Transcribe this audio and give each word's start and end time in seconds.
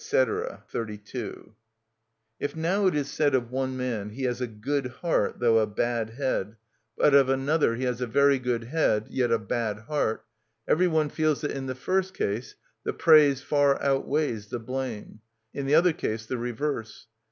(32) 0.03 1.53
If 2.39 2.55
now 2.55 2.87
it 2.87 2.95
is 2.95 3.07
said 3.07 3.35
of 3.35 3.51
one 3.51 3.77
man, 3.77 4.09
"He 4.09 4.23
has 4.23 4.41
a 4.41 4.47
good 4.47 4.87
heart, 4.87 5.37
though 5.39 5.59
a 5.59 5.67
bad 5.67 6.09
head," 6.15 6.55
but 6.97 7.13
of 7.13 7.29
another, 7.29 7.75
"He 7.75 7.83
has 7.83 8.01
a 8.01 8.07
very 8.07 8.39
good 8.39 8.63
head, 8.63 9.09
yet 9.11 9.29
a 9.31 9.37
bad 9.37 9.81
heart," 9.81 10.25
every 10.67 10.87
one 10.87 11.09
feels 11.09 11.41
that 11.41 11.51
in 11.51 11.67
the 11.67 11.75
first 11.75 12.15
case 12.15 12.55
the 12.83 12.93
praise 12.93 13.43
far 13.43 13.79
outweighs 13.79 14.47
the 14.47 14.57
blame—in 14.57 15.67
the 15.67 15.75
other 15.75 15.93
case 15.93 16.25
the 16.25 16.39
reverse. 16.39 17.05